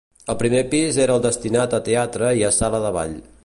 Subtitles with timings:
[0.33, 3.19] El primer pis era el destinat a teatre i a sala de ball.